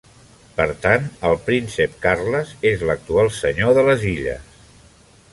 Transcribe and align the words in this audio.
Per 0.59 0.65
tant, 0.85 1.03
el 1.27 1.35
príncep 1.49 1.93
Carles 2.05 2.53
és 2.69 2.85
l'actual 2.91 3.29
Senyor 3.35 3.77
de 3.79 3.83
les 3.91 4.07
Illes. 4.13 4.49